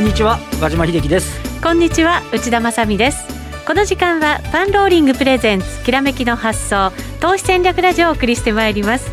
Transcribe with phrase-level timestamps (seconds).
[0.00, 1.60] こんにちは和島秀樹です。
[1.60, 3.22] こんにちは内田まさです。
[3.66, 6.90] この時間はパンローリングプレゼンツきらめきの発想
[7.20, 9.10] 投資戦略ラジオをお送りしてまいります。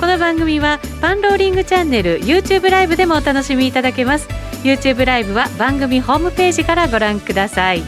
[0.00, 4.26] この番組はパンローリングチャンネル YouTube ライブでもお楽しみいただけます。
[4.64, 7.82] YouTube ライブは番組ホームページからご覧ください。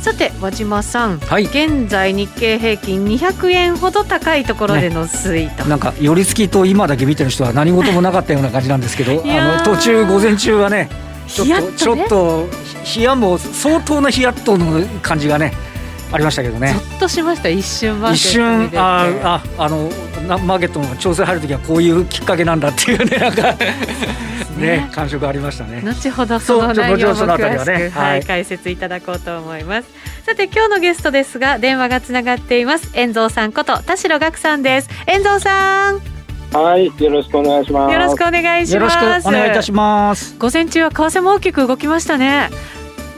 [0.00, 12.48] さて和島さん、はい、現在日経平均200円ほど高いところでの推移と、ね、なんか寄り付きと今だけ見てる人は何事もなかったような感じなんですけど あの途中午前中はねちょっと、ね、ちょっと
[12.96, 15.52] 冷やも相当なヒヤッとの感じがね
[16.12, 16.74] ありましたけどね。
[16.74, 19.90] ぞっとしました一瞬一瞬あああの
[20.44, 23.56] マーケットの調整入る時はこういうきっかけなんだっていうねなんか
[24.56, 25.80] ね感触ありましたね。
[25.82, 29.88] 後ほどその内容も詳しく、ね、はい、解説いただこうと思います。
[30.24, 32.90] さて今日のゲストですが電話がつながっています。
[32.94, 34.88] 遠蔵さんこと田代岳さんです。
[35.06, 36.13] 遠蔵さん。
[36.54, 37.92] はい、よろしくお願いします。
[37.92, 38.94] よろしくお願いします。
[38.96, 40.38] よろしくお願いいたします。
[40.38, 42.48] 午前中は為替も大きく動きましたね。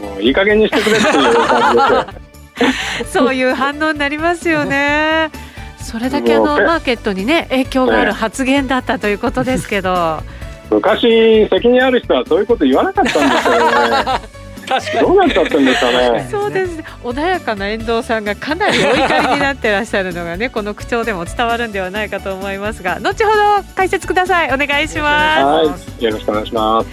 [0.00, 2.08] もういい加減にしてくれっていう感
[2.56, 2.72] じで
[3.04, 5.30] すそういう反応になりますよね。
[5.76, 10.20] それだけあのマーケットにね影響がある発言だったということですけど。
[10.70, 14.45] 昔責任ある人はそういうこと言わなかったんですよね。
[14.66, 16.28] 確かにどうなっちゃったんですかね。
[16.30, 16.84] そうですね。
[17.02, 24.52] 穏やかな遠藤さんがかなりお怒りになってらっしゃるのがね、この口調でも伝わるんではないかと思いますが、後ほど解説ください。
[24.52, 25.90] お願いします。
[25.90, 26.88] はい、よろしくお願いします。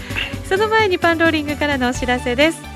[0.49, 2.73] その前にパンローリングからのお知らせです。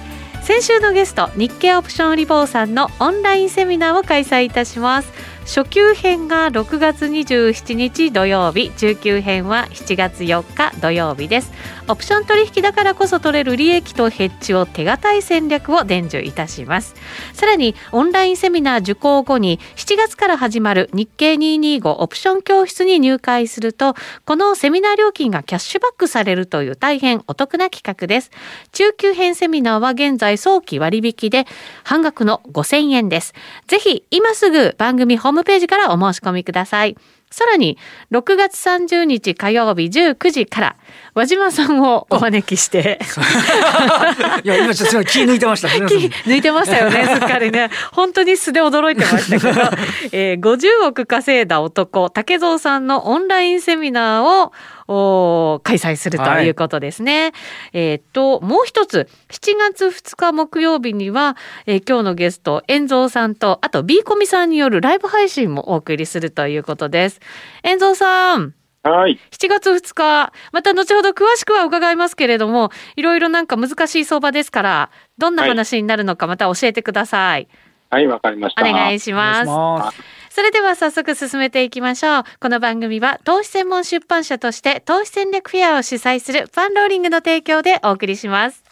[0.48, 5.12] 先週のゲスト日経オプションリボーさんのオンラインセミナーを開催いたします
[5.48, 11.53] 初級編が6月27日土曜日中級編は7月4日土曜日です。
[11.88, 16.95] オプション取引だからこそ取れる利益とヘッジを手堅い戦略を伝授いたします。
[17.31, 28.31] さらにオンラインセミナー受講後に7月から始まる日経225オプション教室に入会するとこのセミナー料金がキャッシュバックされるという大変お得な企画です。
[28.74, 31.47] 中級編セミナーは現在早期割引で
[31.85, 33.34] 半額の5000円です。
[33.68, 36.98] ぜひ今すぐ番組ホームムページからお申し込みください。
[37.30, 37.78] さらに
[38.12, 40.75] 6月30日火曜日19時から
[41.17, 43.00] 和島さんをお招きして
[44.44, 49.61] いや今ちょっと気抜いてました気抜いてましたよね すっかりね本当に素で驚いてましたけど、
[50.13, 54.51] えー、50億稼いだ男竹蔵さんのオンラインセミナー
[54.88, 57.23] を開催するということですね。
[57.23, 57.34] はい、
[57.73, 61.35] えっ、と、もう一つ、7月2日木曜日には、
[61.66, 67.19] えー、今日のゲスト、遠蔵さんと、あと B コミさんによるライブ配信もお送りするということです。
[67.63, 68.53] 遠蔵さん。
[68.84, 69.20] はい。
[69.32, 77.48] 7月2日、また後ほど詳しくは伺いますけれども、いろいろなんか難しい相場ですから、どんな話になるのかまた教えてください。
[77.90, 78.62] はい、わ、はい、かりました。
[78.62, 80.02] お願いします。
[80.30, 82.24] それでは早速進めていきましょう。
[82.40, 88.66] この番組は投資専門出版社として投資戦略フェアを主催するパンローリングの提供でお送りします。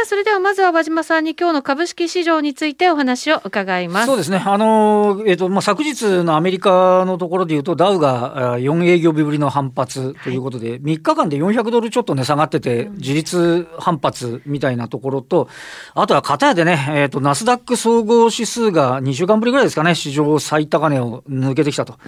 [0.00, 4.06] さあそれではまずは和島さんに今日の株式市場についてお話を伺います。
[4.06, 15.50] そうですね、あのえーとまあ、昨日のアメリカのところでいうと、ダウが4営業日ぶりの反発ということで、はい、3日間で400ドルちょっとね、下がってて、自立反発みたいなところと、
[15.92, 21.98] あとは片やでね、えーと、ナスダック総合指数が2週間ぶりぐらいですかね、史上最高値を抜けてきたと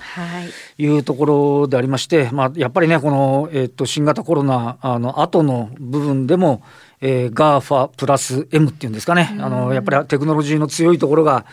[0.79, 0.87] い。
[0.87, 6.63] うところでありまして、まあ、やっぱりね、この、えーと、新型コロナの後の部分でも、
[7.03, 11.45] えー、GAFA プラス M っていうんですかね、あのやっぱりテクノロジーの強いところが、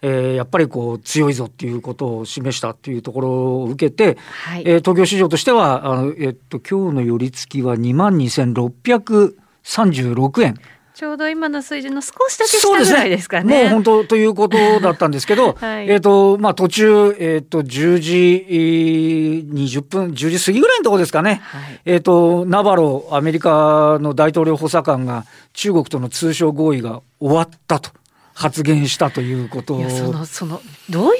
[0.00, 10.54] えー、やっぱりこう強いぞっていうことを示したっていうところを受けて、はい、えー、東京市場としてはあの、えっと今日の寄り付きは2万2636円。
[11.02, 13.64] ちょうど今の水準の少しだけ下ぐらいですかね。
[13.64, 18.46] もう本当ということだったんですけど、 はい、えっ、と、まあ途中、えっ、ー、と、10時
[19.52, 21.40] 20分、10時過ぎぐらいのところですかね。
[21.42, 27.90] はい、えっ、と、ナバロ、アメリカの大統領補佐官が中国との通商合意が終わったと。
[28.34, 31.10] 発言したということをそのそのどういう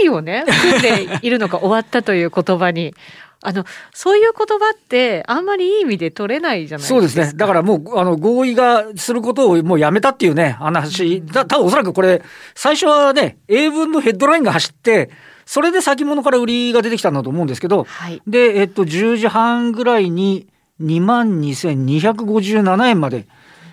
[0.00, 2.94] 意味をね含んでいるのか終わったという言葉に
[3.44, 6.94] あのそういう言葉ってあんまりいい意味で取れないじゃないですか。
[6.94, 7.36] そうですね。
[7.36, 11.16] だからもうあの合意がすることをもうやめたっていうね話。
[11.18, 12.22] うん、た多分おそらくこれ
[12.54, 15.10] 最初はね英文のヘッドラインが走って
[15.44, 20.46] それで先物から売りが出てきたんだと思うんですけど、はい、でえっと10時半ぐらいに
[20.80, 23.26] 2万2257円まで。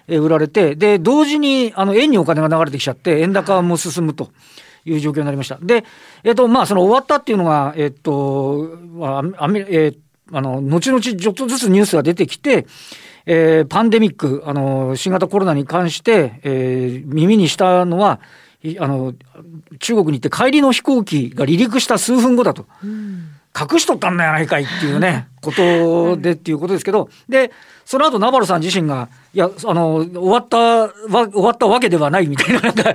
[0.08, 4.24] 売られてで同時にあの円にお金が流れてきちゃって円高も進むと。
[4.24, 4.28] い
[4.86, 5.58] う状況になりました。
[5.62, 5.84] で、
[6.24, 9.98] えっ、と、まあ、その終わったっていうのが、えっ、と、あメえー、
[10.32, 12.66] あの、後々ちょっとずつニュースが出てきて、
[13.26, 18.20] えー、パンデミック、あの、新型コロナに関して、えー、耳にしたのは、
[18.80, 19.14] あの、
[19.80, 22.66] 中国に行って帰りの飛行機が離陸した数分後だと。
[22.84, 23.30] うん
[23.60, 27.52] 隠しとったんだやないかいっていうね、 ことでっていうことですけど、で、
[27.90, 32.94] その後ナバロさん自身が、いや、あの、終わったわ、終わったわけではないみたいな、なんか、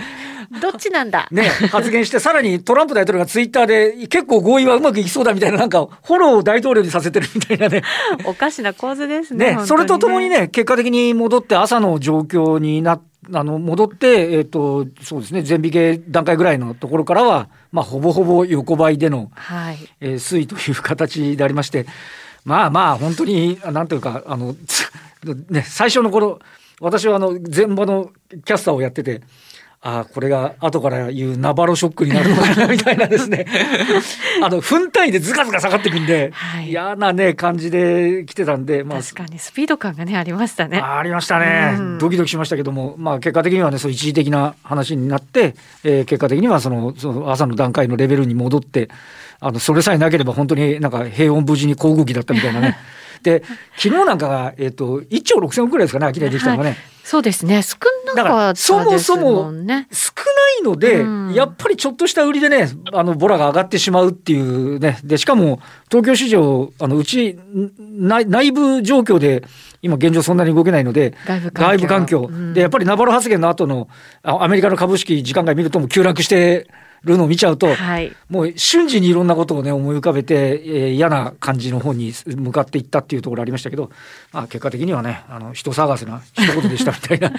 [0.62, 1.26] どっちなんだ？
[1.32, 7.82] ね、発言して、さらにトランプ大統領がツイッターで、結構合意はうまくいきそうだみたいな、なんか、フォローを大統領にさせてるみたいなね。
[8.24, 9.56] おかしな構図ですね。
[9.56, 21.86] ね、それとともにね、結果的に戻って朝の状況になって、あの戻って、えーと、そうですね全引け段階ぐらいのところからは、まあ、ほぼほぼ横ばいでの、はいえー、推移という形でありまして
[22.44, 24.54] まあまあ本当になんというかあの、
[25.50, 26.40] ね、最初の頃
[26.80, 28.10] 私はあの前場の
[28.44, 29.22] キャスターをやってて
[29.86, 33.44] ああ、これが後から言うナバロショックになるのかなみたいなですね。
[34.42, 39.02] あの、分単位でズカズカ下がってくんで、はい、嫌なね、感じで来てたんで、まあ。
[39.02, 40.80] 確かにスピード感がね、ありましたね。
[40.80, 41.98] ありましたね、うん。
[41.98, 45.54] ドキドキしましたけども、まあ結果的にはね、そう一時的な話になって、
[45.84, 48.88] えー、結果的にはその、その朝の段階のレベルに戻って、
[49.40, 52.76] あの、それさえなければ本当になんか平穏無事に航空機だったみたいなね。
[53.22, 53.42] で、
[53.76, 56.70] 昨日なんかが、えっ、ー、と、1兆6000億ぐらいですかね、秋田できたのがね。
[56.70, 57.62] はいそうですね。
[57.62, 57.76] 少
[58.16, 64.98] なかったそもそも少ないので、うん、やっぱりちょっとした売りでね、あの、ボラが上がってしまうっていうね。
[65.04, 65.60] で、しかも、
[65.90, 67.38] 東京市場、あの、うち、
[67.78, 69.44] 内内部状況で、
[69.82, 72.30] 今現状そんなに動けないので、外部環境。
[72.54, 73.88] で、やっぱりナバロ発言の後の、
[74.22, 76.68] アメリカの株式時間外見るとも急落して
[77.04, 83.90] るのを見ちゃうと、はい、もう瞬時にいろんなことをね、思い浮かべて、えー、嫌な感じの方に向かっていったっていうところありましたけど、
[84.32, 87.32] まあ、結果的にはね、あの、人探せな一言でしたみたいな。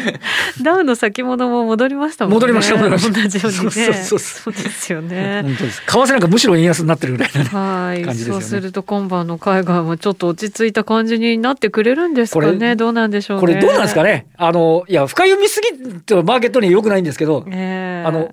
[0.62, 2.34] ダウの先物も戻りましたもんね。
[2.34, 3.22] 戻りました、戻りました。
[3.22, 3.70] 同じようにね。
[3.70, 5.40] そうそうそうですよね。
[5.42, 5.82] 本当です。
[5.86, 8.40] 為替なんかむしろ円安になってるぐらいな、ね、はい、感じですよね。
[8.42, 12.76] そうすると今晩の海外もちょっと落ち着いた感じになってくれるんですかね。
[12.76, 13.40] どうなんでしょうね。
[13.40, 14.26] これどうなんですかね。
[14.36, 18.30] あの、いや、深読みすぎとマーケットに良くないんですけど、えー、あの、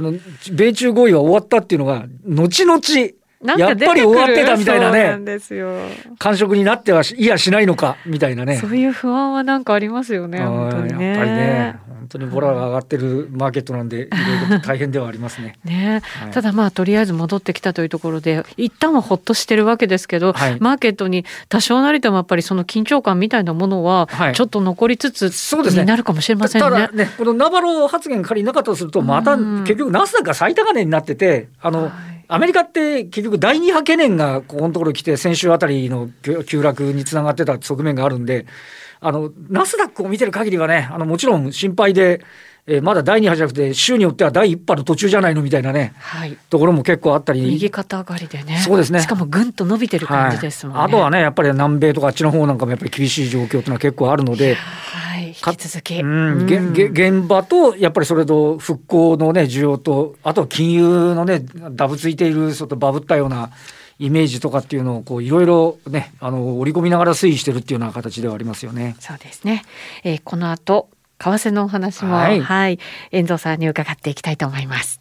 [0.00, 0.14] あの、
[0.52, 2.80] 米中合意は終わったっていうのが、後々、
[3.58, 5.38] やっぱり終わってたみたいなね。
[6.18, 8.56] 感触になってはいやしないのか、みたいなね。
[8.56, 11.06] そういう不安はなんかありますよね、本当にね。
[11.06, 11.89] やっぱりね。
[12.00, 15.56] 本当にボラが上がってるマーケットなんで、いろいろ大変ではありますね。
[15.64, 25.82] ね、はい、ただまあ、とりあえず戻ってきたというところで、一旦はほっとしてるわけですけど、はい、マーケットに多少なりともやっぱりその緊張感みたいなものは、ちょっと残りつつ、そうですね。
[25.82, 26.70] になるかもしれませんね。
[26.70, 31.90] ただね、このナバロ発言仮になかったとすると、また結局ナスダックが最高値になってて、あの、はい
[32.32, 36.08] アメリカって結局第二波懸念がここのところ来て、先週あたりの
[36.46, 38.46] 急落につながってた側面があるんで、
[39.00, 42.20] あの、ナスダックを見てる限りはね、あの、もちろん心配で、
[42.66, 47.40] えー、まだ第2波じゃなくて、週によっては第1波の途中じゃないのみたいなね、はい、ところも結構あったり。
[47.40, 48.58] 右肩上がりでね。
[48.58, 49.00] そうですね。
[49.00, 50.88] しかもぐんと伸びてる感じですもんね、はい。
[50.88, 56.00] あとはね、やっぱり南米とかあっちの方なんかもやっぱり厳しい状況というのは結構あるので、はい、引き続き。
[56.00, 63.50] うん、げげ現場と、やっぱりそれと復興のね、需要と、あと金融のね、ダブついている、ちょっとバブったような、
[64.00, 68.96] イメージとかっていうのをこういろいろねあの織り込みながら推移してるっていうような形ではありますよね。
[68.98, 69.62] そうですね。
[70.02, 70.88] えー、この後
[71.18, 72.78] 為替のお話も、はい、はい、
[73.12, 75.00] 遠藤さんに伺っていきたいと思います。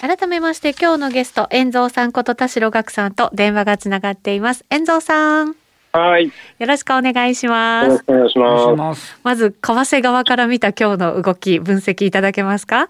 [0.00, 5.56] 改めまして今日のゲスト遠藤さんこと田代岳さんと電話がつながっています遠藤さん
[5.96, 6.26] はい。
[6.26, 7.86] よろしくお願いします。
[7.86, 8.38] よろしくお願いし
[8.76, 9.18] ます。
[9.22, 12.88] まず、為替側から見た今日の動き、分析いただけますか？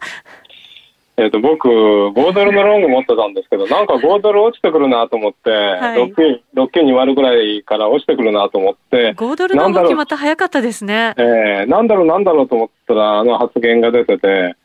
[1.19, 11.15] えっ、と、僕、5ドルのロング持ってたんですけど、なんか5ドル落ちてくるなと思って、はい、6, 金6金2割ぐらいから落ちてくるなと思って、5ドルの動きまた早かったですね。
[11.17, 14.57] えー、なんだろうなんだろうと思ったら、あの発言が出てて、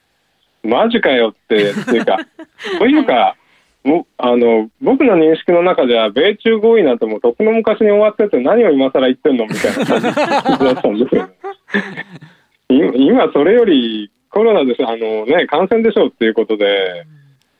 [0.64, 2.18] マジかよって、っていうか、
[2.80, 3.41] というか、も
[4.18, 11.34] あの僕の認識の中では米中合意なんてもうとっくの昔に終わってて何を今更言ってんのみたいな感じだったんですよね。
[12.96, 17.06] 今それよりコロナであの、ね、感染でしょうっていうことで、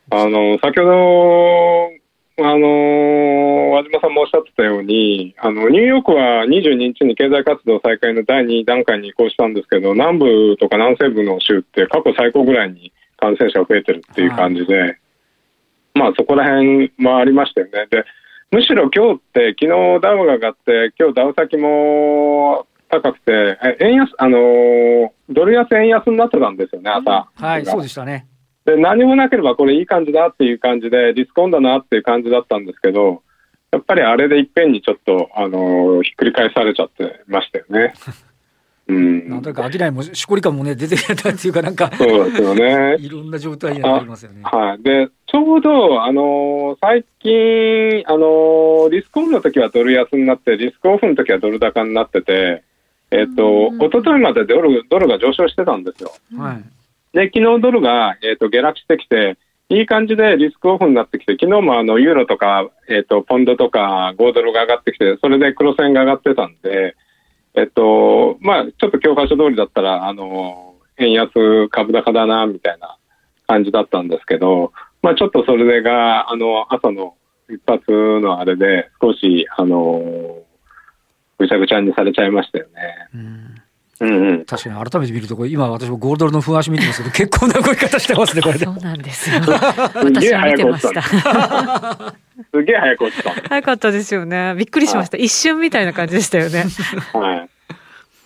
[0.10, 2.02] あの先ほど
[2.44, 14.98] あの和島さんもおっしゃってたようにあのニューヨークは22日に経済活動再開の第2段階に移行したんですけど南部とか南西部の州って過去最高ぐらいに感染者が増えてるっていう感じで。
[15.94, 17.88] まあそこら辺もありましたよね。
[17.90, 18.06] で、
[18.52, 27.30] むしろ今日って昨日ダウが上がって、今日ダウ先も高くて、円安、あのー、ドル安円安になってたんですよね、朝。
[27.34, 28.28] はい、そうでしたね。
[28.66, 33.24] で、何もなければこれいい感じだっていう感じで、リスクオンだなっていう感じだったんですけど、
[33.72, 37.94] やっぱりあれでいっぺんにちょっと、あのー、ひっくり返されちゃってましたよね。
[38.92, 42.98] うん、なんというか、商いもしこり感もね、出てきたっていうか、なんか、そうですよね。
[43.00, 44.42] いろんな状態になりますよね。
[44.44, 44.84] はい。
[44.84, 52.64] で、ちょうど、あのー、最近、あのー、リスクオンの時はドル安になって、リスクオフの時はドル高になってて、
[53.12, 56.12] えっ、と、一昨日までドルドルが上昇してたんですよ。
[56.38, 56.64] はい。
[57.14, 59.38] で、昨日ドルが、えっ、と、下落してきて、
[59.70, 66.96] いい感じでリスクオフになってきて、昨日もあの、ユーロとか、えっ、と、ポンドとか、5ドルが上がってきて、それで黒線が上がってたんで、
[67.56, 72.98] えっと、まあ、ちょっと教科書通りだったら、あの、円安株高だな、みたいな
[73.48, 77.16] 感じだったんですけど、まあ、ちょっとそれが、あの、朝の
[77.50, 77.92] 一発
[78.22, 80.40] のあれで、少し、あの、
[81.38, 82.72] ぐちゃぐちゃにされちゃいましたよね。
[83.16, 83.61] うん
[84.02, 84.46] うんうん。
[84.46, 88.72] 確かに改めて見ると、これ今私もゴールドルの不安足見てますけど、結構な動き方してますね、これでそ。
[88.72, 89.42] うなんですよ。
[89.46, 91.02] 私は見てました。
[92.52, 93.32] すげえ早く落ちた。
[93.50, 94.56] 早かったですよね。
[94.58, 95.18] びっくりしました。
[95.18, 96.66] 一瞬みたいな感じでしたよね。
[97.14, 97.48] は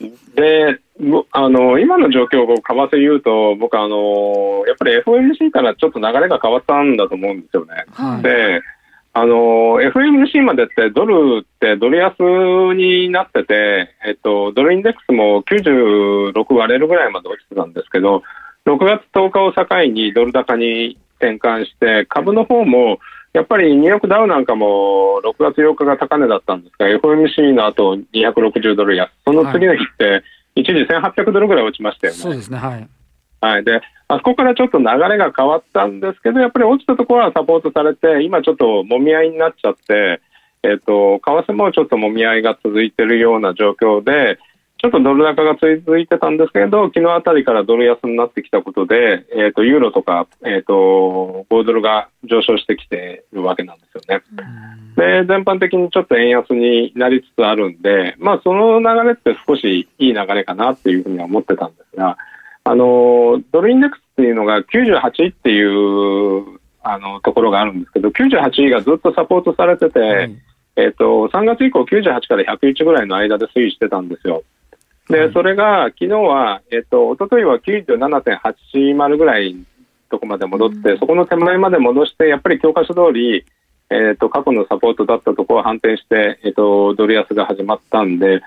[0.02, 0.12] い。
[0.36, 7.86] で、もあの、今の状況を為替言うと、僕あの、やっぱり FOMC からちょっと流れが変わったんだと思うんですよね。
[7.92, 8.62] はいで、
[9.18, 12.18] あの、FMC までってドルってドル安
[12.76, 18.24] になってて、えっと、ドルインデックスも96割れるぐらいまで落ちてたんですけど、
[18.66, 23.00] 6月10日を境にドル高に転換して、株の方も、
[23.32, 30.24] やっぱりニューヨークダウなんかも6月8日が高値だったんですが、FOMC の後260ドル安、その次の日って
[30.56, 32.20] 一時1800ドルぐらい落ちましたよね。
[32.20, 32.90] そうですね、はい。
[33.40, 33.64] はい。
[33.64, 40.22] で、あそこからちょっと流れが変わったんですけど、やっぱり落ちたところはサポートされて、今ちょっと揉み合いになっちゃって、
[40.64, 44.40] えっ、と、為替もちょっと揉み合いが続いてるような状況で、
[44.78, 54.24] ちょっとドル高が続いてたんですけど、昨日あたりからドル安になってきたことで、えっ、と、ユーロとか、えっ、と、5ドルが上昇してきてるわけなんですよね。
[54.96, 62.18] で、全般的にちょっと円安になりつつあるんで、まあ、その流れって少しいい流れかなっていうふうには思ってたんですが、
[62.66, 70.36] あの、ドルインデックスっていうのが98っていう、あの、ところがあるんですけど、98がずっとサポートされてて、はい。
[70.78, 74.44] えっと、3月以降98から101ぐらいの間で推移してたんですよ。
[75.10, 79.62] で、それが昨日は、えっと、一昨日は97.80ぐらいの
[80.10, 83.46] とこまで戻って、そこの手前まで戻して、やっぱり教科書通り、
[83.92, 88.42] えっと、過去のサポートだったところを反転して、えっと、ドル安が始まったんで、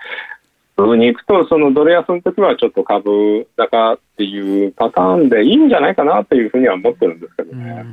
[0.96, 7.84] に行くと、そのドル安の時はちょっと株高っていうパターンでいいんじゃないかなというふうには思ってるんですけどね。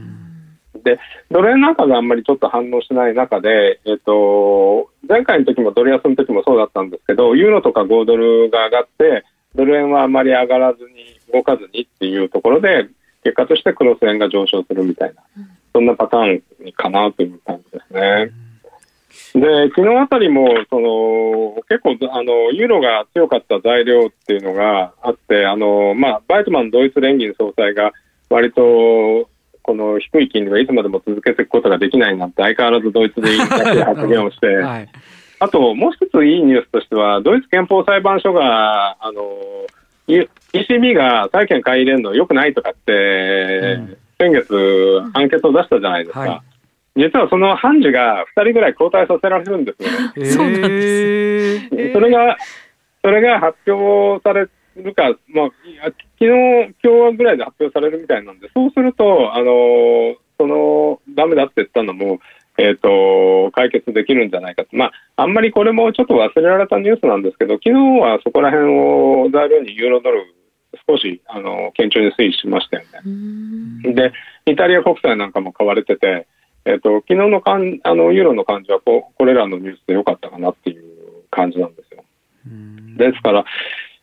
[0.84, 1.00] で、
[1.32, 9.24] ドル円なんかがあんまりちょっと反応しない中で、えっ、と、前回の時もドル安の時もそうだったんですけど、ユーロとか5ドルが上がって、
[9.56, 12.88] ドル円はあまり上がらずに動かずにっていうところで、
[13.24, 15.24] 結果としてクロス円が上昇するみたいな、
[15.74, 18.32] そんなパターンかなという感じですね。
[19.34, 27.92] で、昨日あたりも、その、結構、あの、ユーロが強かった材料っていうのがあって、あの、まあ、バイトマンドイツ連銀総裁が
[28.30, 29.30] 割と、
[29.62, 34.90] この低い金利はいつまでも続けていくことができないなんて相変わらずドイツで言いたい発言をして、 はい。
[35.40, 39.22] あともう一ついいニュースとしては、ドイツ憲法裁判所が、あの、
[40.08, 46.20] E- ECB が債券買い入れるの良くないとかって、うん先月判決を出したじゃないですか。
[46.22, 46.55] はい
[46.96, 50.26] 実はその判事が2人ぐらい交代させられるんですよね。
[50.32, 51.66] そうなんです。
[51.74, 52.38] えーそれが、
[53.02, 55.50] それが発表されるか、まあ、
[55.84, 62.20] 昨日、今日ぐらいで発表されるみたいなんで、そうすると、あの、その、ダメだって言ったのも、
[62.58, 64.70] えっ、と、解決できるんじゃないかと。
[64.76, 70.24] まあ、あんまりこれもちょっと忘れられたニュースなんですけど、昨日はそこら辺を材料にユーロドル、
[70.88, 72.90] 少し、あの、堅調に推移しましたよね。
[73.06, 74.12] うんで、
[74.46, 76.28] イタリア国債なんかも買われてて、
[76.66, 80.84] えっ、と、昨日のかんあのユーロの感じはこ、これらのニュースで良かったかなっていう
[81.30, 82.04] 感じなんですよ。
[82.48, 83.46] うんですから、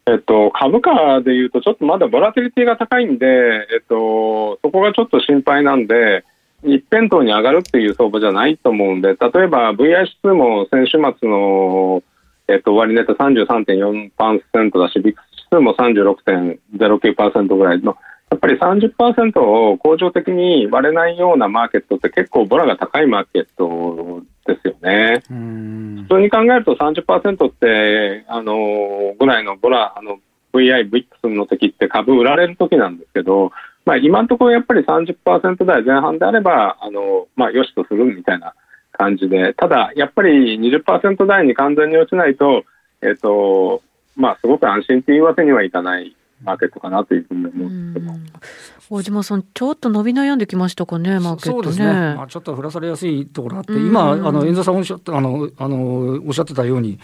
[0.06, 6.24] えっと、株価でいうと、ちょっとまだボラティリティが高いんで、えっと、そこがちょっと心配なんで、
[6.64, 12.02] 一辺倒に上がるっていう相場じゃないと思うんで、例えば VI 指数も先週末の、
[12.48, 17.96] えっと、終値って33.4%だし、ビックス指数も36.09%ぐらいの、
[18.32, 25.22] やっぱり30%を恒常的に割れないようなマーケットって結構ボラが高いマーケットですよね。
[25.30, 30.18] うん普通に考えると30%って、あの、ぐらいのボラ、あの、
[30.54, 33.52] VI、VIX の時って株売られる時なんですけど、
[33.84, 38.54] まあ今のところやっぱり30%台前半であれば、あの、まあ良しとするみたいな
[38.92, 42.64] 感じで、ただやっぱり20%台に完全に落ちないと、
[43.02, 43.82] えっ、と、
[44.16, 48.72] まあすごく安心っていうわけにはいかないマーケットかなというふうに思うんです。
[48.90, 51.62] 大島さん、ちょっと伸び悩んできましたかね、マーケットね。
[51.64, 51.86] そうですね。
[51.86, 56.98] まあ、ちょっと降らされやすいところあって、今、あの、遠藤さんおっしゃった、あの、あの、おっしゃってたように、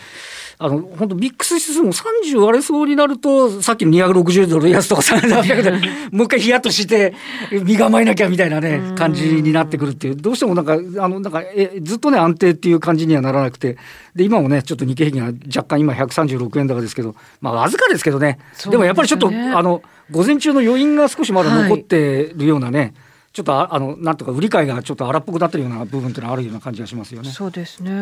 [0.58, 5.78] あの、本当ビックス指数も30割れそうになると、さっきの260ドル安とか300ドル、
[6.12, 7.14] もう一回ヒヤッとして、
[7.50, 13.78] 身構えなきゃみたいなね、感じになってくるっていう、どうしてもなんか、あの、なんか、え、ずっとね、安定っていう感じにはならなくて、
[14.16, 22.92] で、今もね、ちょっと日経平均は若干今136円高ですけど、まあ、わずかですけどね、でもやっぱりちょっと、あの、午前中の余韻が少しまだ残ってるようなね、はい
[23.38, 27.30] ちょっとあのなんとか売り買いがちょっと荒っぽくなってるような部分っていうのはあるような感じがしますよね。
[27.30, 27.92] そうですね。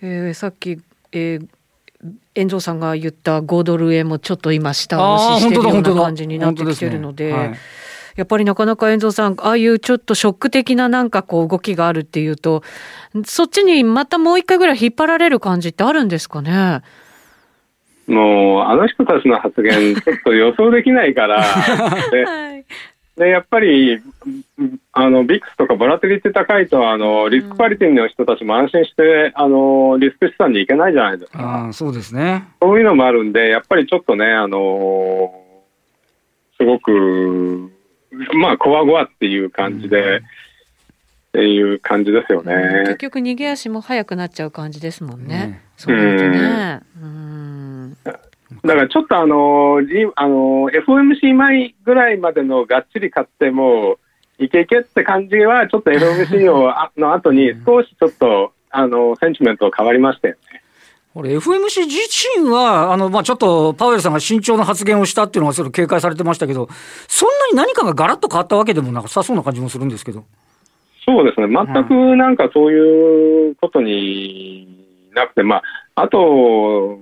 [0.00, 0.80] えー、さっき、
[1.12, 1.46] えー、
[2.34, 7.54] 遠藤さんが言った5ドル円もちょっと今下押ししてるような感じになってきてるので。
[8.16, 12.62] やっぱりなかなか遠藤さん、ああいうちょっとショック的ななんかこう動きがあるっていうと、
[13.26, 16.82] そっちにまたもう一回ぐらい引っ張られる感じってあるんですかね？
[18.06, 22.64] もう、あの人たちの発言、ちょっと予想できないから、 はい、
[23.16, 24.02] で、やっぱり、
[24.92, 31.66] あの、ビックスとかボラテリティ高いと、あの、リスクパリティの人たちも安心して、あの、リスク資産に行けないじゃないですか。
[31.68, 32.44] あそうですね。
[32.60, 35.32] そういうのもあるんで、やっぱりちょっとね、あの、
[36.58, 37.70] すごく、
[38.34, 40.20] まあ、こわごわっていう感じで、うん、っ
[41.32, 42.82] ていう感じですよね。
[42.86, 45.62] 結局、逃げ足も速くなっちゃう感じですもんね。
[45.86, 46.80] うん、そうですね。
[47.00, 47.53] うん
[48.02, 49.80] だからちょっとあの、
[50.16, 53.98] あの FOMC 前ぐらいまでのがっちり買っても、
[54.38, 60.62] いけいけって感じは、ちょっと FOMC を の後に少しちょっと、あの、センチメント変わりましたよね。
[61.14, 61.96] これ FMC 自
[62.40, 66.68] 身は、あの、まあ、ちょっとパウエルさんが慎重な発言をしたっていうのがそれ警戒されてましたけど、
[67.06, 70.24] そんなに何かがガラッと変わったわけでもなさそうな感じもするんですけど。
[71.06, 71.46] そうですね。
[71.46, 74.66] 全くなんかそういうことに
[75.14, 75.62] なくて、ま
[75.94, 76.98] あ、あと、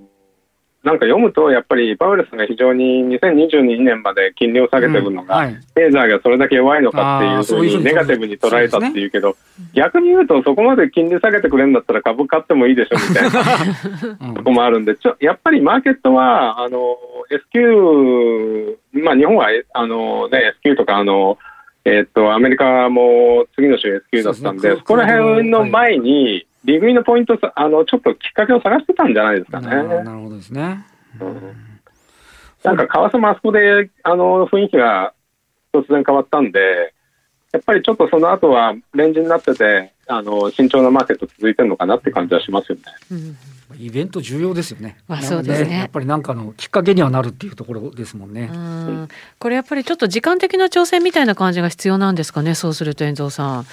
[0.82, 9.34] なんか読むと、やっぱりパウエルさんが非常に2022年まで金利を下げてるのが、経済がそれだけ弱いのかっていうふうにネガティブに捉えたっていうけど、ね、
[9.74, 13.30] 逆に言うと、そこまで金利下げてくれるんだったら株買ってもいいでしょみたい
[14.28, 16.96] な とこもあるんで、ちょやっぱりマーケットは、あの、
[17.30, 21.38] S q まあ日本はあの、ね、S q とかあの、
[21.84, 29.66] えー、っと、アメリカも次の週 S q だったんで、そ、ね、こら辺の前に、利食いのポイントあの、ちょっときっかけを探してたんじゃないですかね。
[29.68, 30.84] なるほどですね。
[31.20, 31.56] うん、
[32.62, 35.12] なんか、為替もあそこで、あの、雰囲気が
[35.72, 36.94] 突然変わったんで、
[37.52, 42.82] やっぱりちょっとその後はレンジになってて、あの、慎重なマーケット続いてるのかなって感じはしますよね。
[43.10, 43.36] うん
[43.78, 44.98] イベント重要ですよね。
[45.08, 45.78] まあ、そうですね。
[45.78, 48.46] やっぱりなんかのきっかけにはなるっていうところですもんね。
[48.46, 52.54] んこれやっぱりちょっと時間的な調整みたいな感じが必要なんですかね。
[52.54, 53.66] そうすると遠藤さん。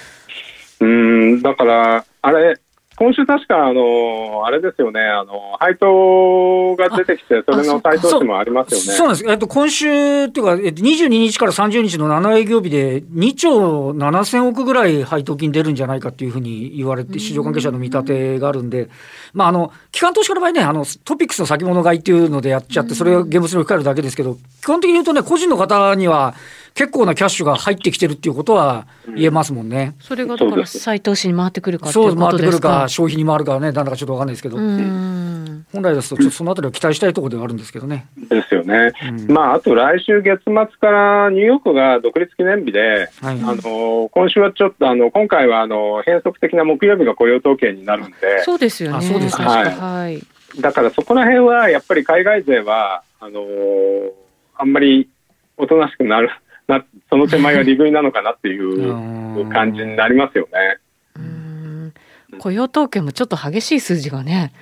[0.81, 2.59] うんだからあれ
[2.99, 8.85] 今週確か、あの、あれですよね、あの、配当が出てきて、それの再投資もありますよね。
[8.97, 9.29] そうなんです。
[9.31, 18.89] えっと、今週っていうか、えっと、22日から30日の7営業日で、2兆7000億ぐらい配当金出るんじゃないかっていうふうに言われて、市場関係者の見立てがあるんで、
[19.31, 26.35] まあ、あの、機関投資家の場合ね、あの、トピックスの先物買いっていうのでやっちゃって、それを現物に置き換えるだけですけど、基本的に言うとね、個人の方には、
[26.73, 29.95] 結構なキャッシュが入ってきてるっていうことは言えますもんね。
[29.99, 38.07] それがだから再投資に回ってくるかそう回ってくるか消費に回るかねなんだかちょっとわかんないですけど本来ですとちょっとそのあたりは期待したいところではあるんですけどね。
[38.15, 38.91] ですよね。
[39.07, 48.43] うん、まああと来週月末からニューヨークが独立記念日で、はい、あの今週はちょっとあの今回はあの変則的な木曜日が雇用統計になるんで。
[48.43, 49.05] そうですよね。
[49.05, 50.61] そうですはい、はい。
[50.61, 53.41] だからそこら辺はやっぱり海外勢はあの
[54.55, 55.07] あんまり
[55.57, 56.29] おとなしくなる。
[56.69, 60.77] なその手前が利食いなのかなっていう 感じになりますよね。
[62.37, 64.53] 雇用統計もちょっと激しい数字がね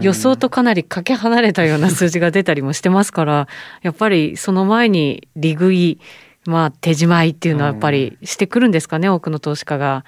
[0.00, 3.46] 予想とかなりかけ離れたような数字が出たりもしてますから
[3.82, 6.00] やっぱりその前に利食い、
[6.46, 10.04] まあ、手仕舞いっていうのはやっぱりしてくるんですかね多くの投資家が。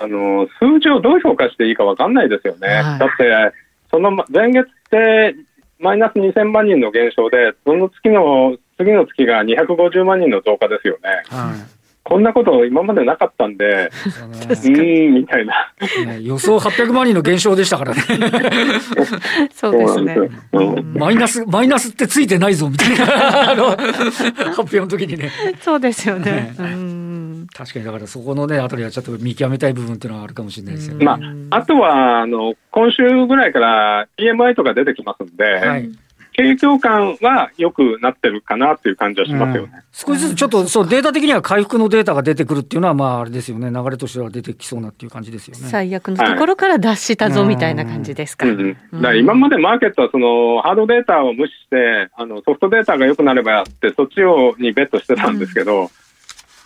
[0.00, 2.68] あの数字をどう評価していいか分かんないですよね。
[2.68, 3.54] はい、だって
[3.88, 5.36] その前月って
[5.78, 11.22] マイナス2000万人の減少で、その月の次の月が250万人の増加ですよね。
[11.28, 11.76] はい
[12.08, 13.90] こんなこと今までなかったんで、
[14.64, 15.72] うん、みたいな、
[16.06, 16.22] ね。
[16.22, 18.02] 予想800万人の減少でしたからね。
[19.52, 20.16] そうですね。
[20.94, 23.06] マイナス、マイナスってついてないぞ、みたいな
[24.54, 25.32] 発表の時にね。
[25.60, 26.54] そうですよね。
[27.52, 31.04] 確かに、だからそこのね、あたりはちょっと見極めたい部分っていうのはあるかもしれないですよね。
[31.04, 31.18] ま
[31.50, 35.90] あ、あとは、あの、今週ぐらいから PMI とか出てきますんで、はい
[36.36, 45.66] 景況感は良くなってるかなっていう感じはしますよね、うん、少しずつちょっとそうデータ的には回復のデータが出てくるっていうのは、まあ、あれですよね、流れとしては出てきそうなっていう感じですよね。
[45.68, 48.46] 最悪のところから脱したぞ、みたいな感じですか。
[48.46, 55.90] うん、だから今までマーケットはそのハードデータを無視して、あのソフトデータが良くなればやって、そっちをにベットしてたんですけど、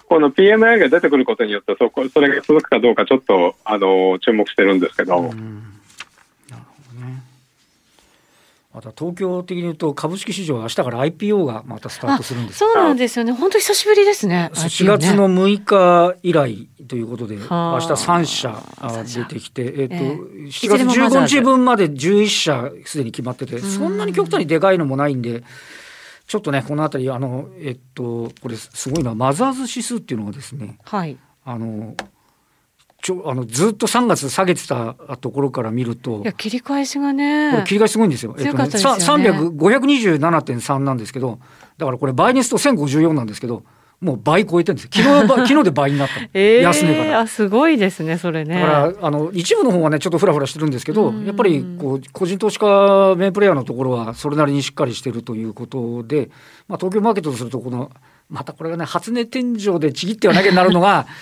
[0.08, 5.18] この PMI が出てくることによってそこ、それが続くかどうか、ちょっとあの注目してるんですけど。
[5.18, 5.62] うん
[6.50, 7.22] なるほどね。
[8.72, 13.32] また東京的に言うと株式市場は明日から IPO がまたスタートするんですそうなんですよね。
[13.32, 14.50] 本当久しぶりですね。
[14.54, 20.00] 4月の6日以来ということで、はあ明日3社あ三社出てきて、えっ、と、ええ
[20.44, 25.42] 7いずれ月もマザーズ15日分まで11社すでに決まってて、んそんなに極端にでかいのもないんで、
[26.30, 31.18] ちょっとね、このあたり、あの、えっと、これすごいのは、マザーズ指数っていうのがですね、はい。
[31.44, 31.96] あの、
[33.02, 37.62] ちょあのずっと3月下げてたところから見るといや、切り返しがこねれ。
[37.64, 38.34] 切り替えすごいんですよ。
[38.34, 41.38] 強かったですよねさ300 527.3なんですけど、
[41.78, 43.62] だからこれ倍にすると1054なんですけど、
[44.00, 44.90] もう倍超えてるんですよ。
[44.92, 46.26] 昨日ば 昨日で倍になったの。
[46.32, 47.20] ええ安値から。
[47.20, 48.54] あ、すごいですね、それね。
[48.54, 56.30] だからあの一部の方はねちょっとフラフラしてるんですけどうんやっぱりこう個人投資家名プレイヤーのところはそれなりにしっかりしてるということで、
[56.66, 57.90] まあ、東京マーケットとするとこの
[58.30, 61.06] またこれがね初値天井でちぎってはなきゃなるのが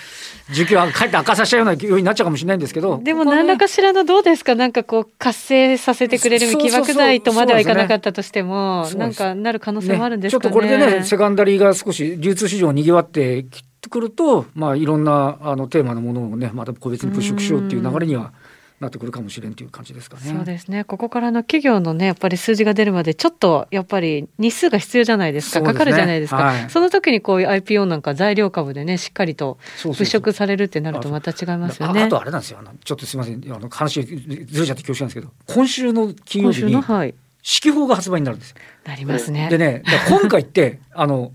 [0.52, 4.54] 需給はかえって悪化させちゃうような要因になっちゃうかもしれないんですけどでも何らかしらのどうですか？
[4.54, 10.42] なんかこう活性させてくれる起爆剤とまではいかなかったとしても、なんかなる可能性もあるんですかね。
[10.42, 13.44] ちょっとこれでねセカンダリーが少し流通市場にぎわって
[13.90, 18.32] くると、まあ、いろんなあのテーマのものをねまた個別にプッシュしようっていう流れには
[18.80, 20.22] なってくるかもしれんという感じですかね。
[20.22, 20.84] そうですね。
[20.84, 25.60] ここからの企業のね、やっぱり数字が出るまで、ちょっとやっぱり日数が必要じゃないですか。
[25.60, 26.36] すねかかるじゃないですか。
[26.36, 32.02] はいその時にこういう IPO なんか材料株でね、しっかりとそうそうそう物色されるってなるとまた違いますよね。
[32.02, 37.14] ああとあれなんですよあのちょっとすみませんあの話ずれちゃって恐縮なんですけど今週の金曜今日に。
[37.42, 38.56] 四季報が発売になるんですよ。
[38.84, 39.48] なりますね。
[39.48, 41.32] でね今回って あの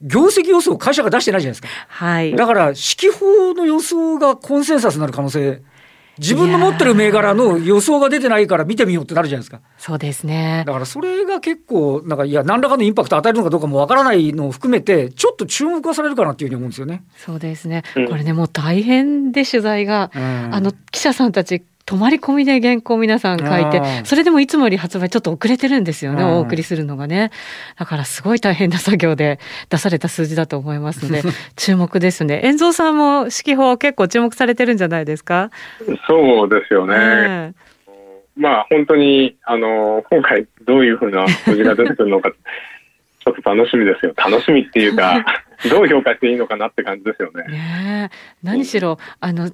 [0.00, 1.86] 業績予想を会社が出してないじゃないですか。
[1.88, 2.34] はい。
[2.36, 5.62] だから四季報の予想がコンセンサスになる可能性
[6.18, 9.60] 自分の持ってる銘柄の予想が出てないから見てみようってなるじゃないですか。
[9.78, 10.64] そうですね。
[10.66, 17.04] だからそれが結構なんかいや何らかのインパクト与えるのかどうかもわからないのを含めてちょっと注目はされるかなっていうふうに思うんですよね。
[17.16, 17.82] そうですね。
[17.96, 26.28] うんこれね、もう大変で取材が、うんあの記者さんたち泊まり込みで原稿皆さん書いてうんそれでもいつもより発売ちょっと遅れてるんですよね、うん。
[26.34, 27.30] お送りするのがね。
[27.78, 31.22] だからすごい大変な作業で出された数字だと思いますので
[31.56, 32.42] 注目ですね。
[32.44, 35.50] 遠蔵さんも指揮法結構注目されてるんじゃないですか、
[36.06, 36.94] そうですよね。
[36.94, 37.52] え
[38.36, 42.30] まあ本当に、あの、今回どういうふうな数字が出てくるのか、
[43.24, 44.12] ちょっと楽しみですよ。
[44.14, 45.24] 楽しみっていうか、
[45.70, 47.58] どう評価していいのかなって感じですよえね。
[47.58, 48.16] ねえ。
[48.42, 49.50] 何しろあの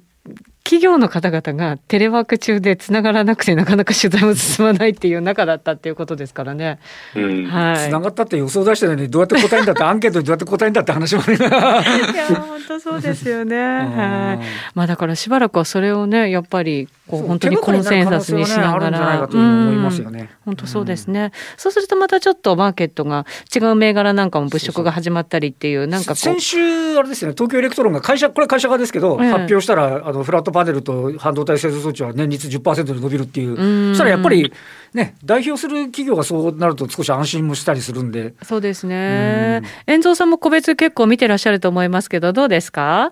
[0.65, 6.79] 企業の方々がテレワーク中でつながらなくてなかなか取材も進まないっていう中だったっていうことですからね。
[7.15, 7.45] うん。
[7.45, 7.77] はい。
[7.87, 13.55] つながったって予想出してるのにどうやって答えんだってアンケートにどうやって答えんだって話もある いや本当そうですよね。
[13.57, 14.45] はい。
[14.73, 20.31] まあだからしばらくはそれをねやっぱりこう本当にコンセンサスにしながらかというふうに思いますよね。
[20.45, 23.25] 本当そうですね、そうするとまたちょっとマーケットが
[23.55, 33.49] 違う銘柄なんかも物色が始まったりっていうなんかこう先週あれですよね東京エレクトロンが会社これ会社側ですけど、ええ発表したらあのフラットパネルと半導体製造装置は年率10%で伸びるっていう。
[33.55, 33.89] うん。
[33.89, 34.51] そしたらやっぱり
[34.93, 38.33] ね代表する企業がそうなると少し安心もしたりするんで。
[38.41, 39.61] そうですね。
[39.85, 43.11] 遠蔵さんも個別結構見てらっしゃると思いますけどどうですか？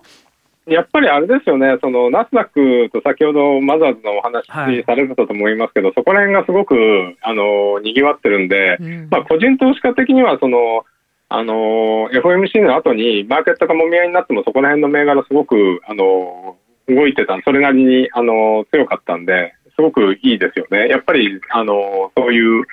[0.66, 4.82] やっぱりあれですよね、そのナスダックと先ほどマザーズのお話はい。
[4.86, 6.74] されてたと思いますけど、そこら辺がすごく
[7.20, 9.08] あの賑わってるんで、うん。
[9.10, 10.86] まあ、個人投資家的にはその、
[11.28, 16.56] あの FOMC の後にマーケットがもみ合いになっても、そこら辺の銘柄、すごくあの
[16.88, 20.88] 動いてた、それなりにあの強かったんで、すごくいいですよね。
[20.88, 22.64] やっぱりあのそういう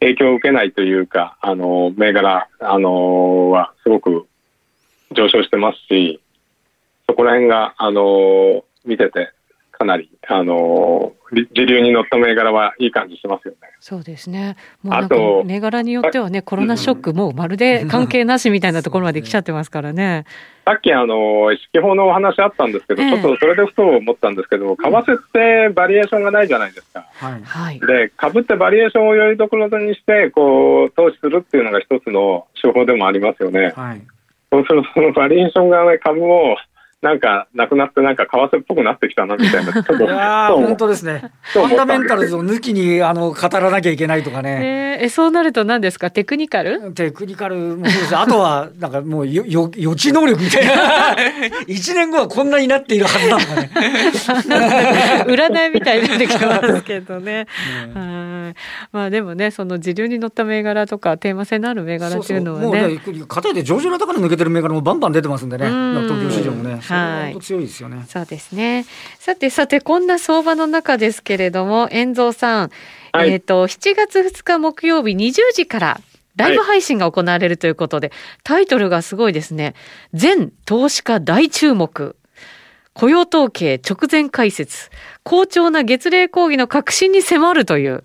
[0.00, 4.26] 影響を受けないというか、あの銘柄あのはすごく
[5.12, 6.20] 上昇してますし、
[7.06, 9.32] そこら辺が、あの見てて、
[9.80, 13.58] かなり、あのーり時流に乗った銘柄はいい感じしてますよね。
[13.78, 20.24] そうですねもうあと銘柄によってはねコロナショックもうまるで関係なしみたいなところまで来ちゃってますからね。
[20.66, 27.06] さっき、あのー、指揮法のお話あったんですけど、ええちょっとそれでふと思ったんですけど、為替ってバリエーションがないじゃないですか。
[27.14, 33.72] はいはいで、株ってバリエーションをよりどころにして、こう、投資するっていうのが一つの手法でもありますよね。
[33.74, 34.02] はい
[34.52, 36.56] そうすると、そのバリエーションがね、株を、
[37.02, 39.72] なんか、なくなって、なんか、為替っぽくなってきたな、みたいな。
[39.72, 44.60] ちょっといや本当ですねファンダメンタルズを抜きにあの語らなきゃいけないとかね。
[44.62, 46.10] えーえそうなると何ですか？
[46.10, 46.92] テクニカル？
[46.92, 51.16] テクニカルもそうです あとは、なんかもうよ、よ、予知能力みたいな。
[51.66, 53.70] 一年後はこんなになっているはずだとかね。
[55.26, 57.46] 占いみたいになってきてますけどね。
[57.94, 58.54] はい
[58.92, 62.88] まあでもねその時流に乗った銘柄とかテーマ性のある銘柄っていうのはそうそうね。
[62.88, 68.04] もうね、で上場の高値抜けてる銘柄もバンバン出てますんでね、うん東京市場もね、ははい本当強いですよね。
[68.08, 68.86] そうですね。
[69.18, 72.70] さてさてこんな相場の中ですけれども遠蔵さん、
[73.12, 76.00] はいえっ、と7月2日木曜日20時から
[76.36, 79.74] ライブ配信が行われるということで、はい、タイトルがすごいですね。
[80.14, 82.16] 全投資家大注目。
[82.92, 84.90] 雇用統計直前解説。
[85.22, 88.04] 好調な月例講義の革新に迫るという。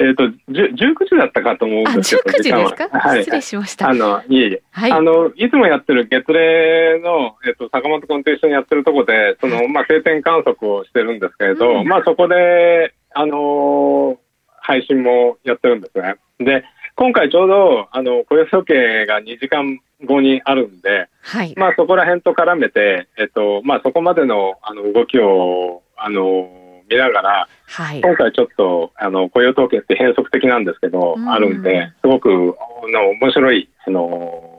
[0.00, 2.30] えっ、ー、と、19時だったかと思うんですけど。
[2.30, 3.90] あ、19時ですか、はい、失礼しました。
[3.90, 4.62] あの、いえいえ。
[4.70, 4.92] はい。
[4.92, 14.16] あの、いつもやってる月例の、えっ、ー、と、坂本君と一緒にやってるとこで、その、まあ、定点観測をしてるんですけれど、うん、まあ、そこで、あのー、
[14.62, 16.16] 配信もやってるんですね。
[16.38, 16.64] で、
[16.96, 21.54] 今回ちょうど、あの、雇用統計が2時間後にあるんで、はい。
[21.56, 26.48] まあ、そこら辺と絡めて、えっと、まあ、そこまでの、あの、動きを、あの、
[26.90, 34.49] 見ながら、はい、今回ちょっとあの雇用統計って変則的なんですけど、うん、あるんで、すごくの面白いあの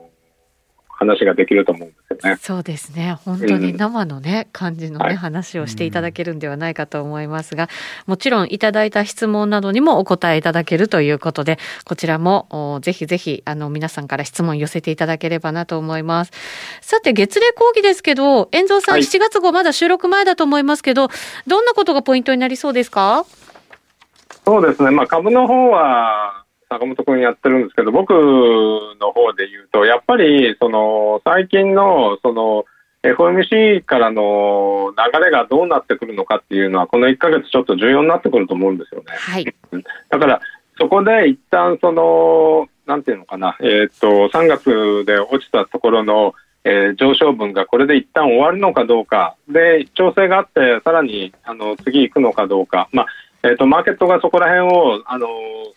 [1.02, 2.38] 話ができると思うんですよね。
[2.40, 3.18] そうですね。
[3.24, 7.68] 本当に生のね、うん、感じのね、はい、話をしていただけるんではないかと思いますが、
[8.06, 16.32] もちろんいただいた質問などにもお答えいただけるということで、こちらもぜひぜひあの皆さんから質問寄せていただければなと思います。
[16.80, 21.08] さて月例講義ですけど、遠蔵さん、はい、7月号まだ収録前だと思いますけど、
[21.46, 23.24] どんなことがポイントになりそうですか？
[24.44, 24.90] そうですね。
[24.90, 26.41] まあ株の方は
[26.72, 32.64] 坂本君やってるんですけど、僕の方で言うと、やっぱり、その、最近の、その、
[33.02, 39.06] FOMC からの流れがどうなってくるのかっていうのは、この1か月ちょっと重要になってくると思うんですよね。
[39.10, 39.54] はい。
[40.08, 40.40] だから、
[40.78, 53.06] そこで一旦その、なんていうのかな、えっ、と、3月で落ちたところの、えー、上昇分がこれで一旦終わるのかどうか、で、調整があって、さらに、あの、次行くのかどうか、まあ、
[53.44, 55.26] えーと、マーケットがそこら辺をあの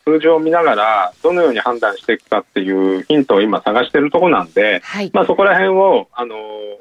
[0.06, 6.36] 数字を見ながらどのように判断していくかっていうヒントを今探しているところなんで、はい、まあ、そこら辺をあの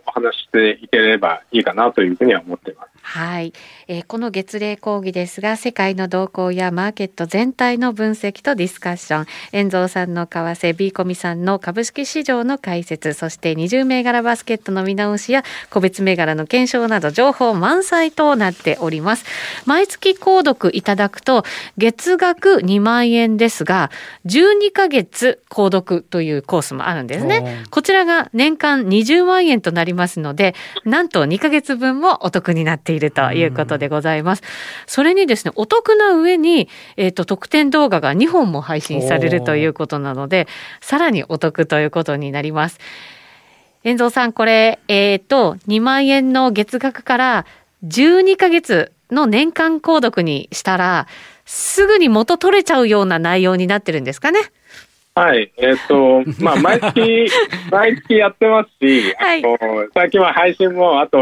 [0.06, 2.90] お話していければいいかなというふうには思っています。
[3.06, 3.52] はい、
[3.86, 9.26] えー、この月例講義ですが世界の動向やマーケット全体の分析とディスカッション。
[9.52, 19.24] 遠蔵さんの為替 B コミさんの株式市場の解説そして20銘柄バスケットの見直しや個別銘柄の検証など情報満載となっております。
[19.66, 21.44] 毎月購読いただくと
[21.78, 23.90] 月額2万円ですが
[24.26, 34.42] 12ヶ月購読というコースもあるんですねこちらが年間20万円となりますのでなんと2ヶ月分もお得になっているということでございます。
[34.86, 40.48] それにですね、お得な上に、えっ、ー、と、特典動画が2本も配信されるということなので、
[40.80, 42.78] さらにお得ということになります。
[43.84, 47.46] 遠蔵さん、これ、えっ、ー、と、2万円の月額から
[47.86, 51.06] 12ヶ月の年間購読にしたら、
[51.46, 54.40] すぐに元取れちゃうような内容になってるんですかね？
[55.14, 55.52] はい。
[55.58, 57.28] えっ、ー、と、まあ、 毎月、
[57.70, 59.42] 毎月やってますし、はい、
[59.94, 61.20] 最近は配信も、あと、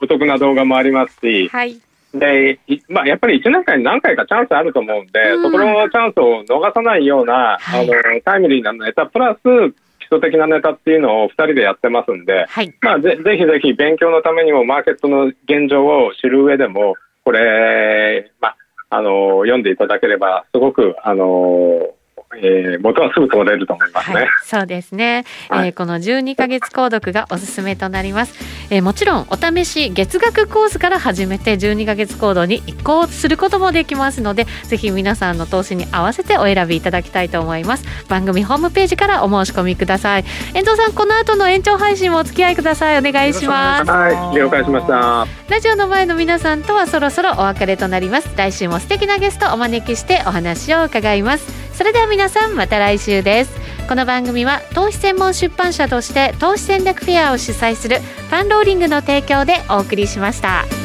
[0.00, 1.76] お得な動画もありますし、はい、
[2.14, 9.74] で、まあ、やっぱり1年間に何回かチャンスあると思うんで、うん、そこのチャンスを逃さないような、はい、あのタイムリーなネタ、プラス基
[10.10, 16.94] 礎的なネタっていうのを2人でやってますんで、はい、まあぜ、ぜひぜひ勉強のためにもマーケットの現状を知る上でも、
[17.24, 18.56] これ、まあ、
[18.90, 21.94] あの、読んでいただければ、すごく、あの、
[22.36, 24.16] えー、元はすぐ取れると思いますね。
[24.16, 28.34] はい、そうですね、はい、えー、この12ヶ月購読がおすすめとなります、
[28.70, 37.84] えー、もちろんお試し月額コースから始めて12ヶ月行動に移行することもできますのでぜひ皆さんの投資に合わせてお選びいただきたいと思います。
[38.08, 40.24] 番組ホームページからお申し込みください。
[40.54, 42.98] 遠藤さんこの後の延長配信もお付き合いください。
[42.98, 43.90] お願いします。
[43.90, 45.26] はい了解しました。
[45.48, 48.30] ラジオの前の皆さんとはそろそろお別れとなります。
[48.36, 60.79] 来週も素敵なゲストお招きしてお話を伺いますそれでは皆さんまた来週ですこの番組は投資専門出版社として投資戦略フェアを主催するファンローリングの提供でお送りしました。